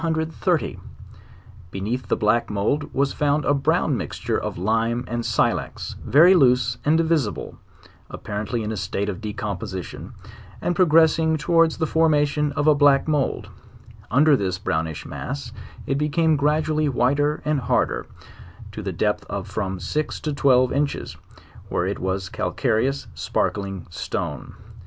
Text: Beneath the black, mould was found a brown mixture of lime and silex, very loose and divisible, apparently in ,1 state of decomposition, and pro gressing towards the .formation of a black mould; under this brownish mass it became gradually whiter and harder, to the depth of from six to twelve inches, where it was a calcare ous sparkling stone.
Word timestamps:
Beneath 1.69 2.07
the 2.07 2.15
black, 2.17 2.49
mould 2.49 2.91
was 2.91 3.13
found 3.13 3.45
a 3.45 3.53
brown 3.53 3.95
mixture 3.95 4.35
of 4.35 4.57
lime 4.57 5.03
and 5.07 5.23
silex, 5.23 5.95
very 6.03 6.33
loose 6.33 6.79
and 6.83 6.97
divisible, 6.97 7.59
apparently 8.09 8.63
in 8.63 8.71
,1 8.71 8.77
state 8.79 9.09
of 9.09 9.21
decomposition, 9.21 10.13
and 10.59 10.75
pro 10.75 10.87
gressing 10.87 11.37
towards 11.37 11.77
the 11.77 11.85
.formation 11.85 12.51
of 12.53 12.65
a 12.65 12.73
black 12.73 13.07
mould; 13.07 13.49
under 14.09 14.35
this 14.35 14.57
brownish 14.57 15.05
mass 15.05 15.51
it 15.85 15.99
became 15.99 16.35
gradually 16.35 16.89
whiter 16.89 17.43
and 17.45 17.59
harder, 17.59 18.07
to 18.71 18.81
the 18.81 18.91
depth 18.91 19.23
of 19.25 19.47
from 19.47 19.79
six 19.79 20.19
to 20.19 20.33
twelve 20.33 20.73
inches, 20.73 21.15
where 21.69 21.85
it 21.85 21.99
was 21.99 22.27
a 22.27 22.31
calcare 22.31 22.83
ous 22.89 23.05
sparkling 23.13 23.85
stone. 23.91 24.55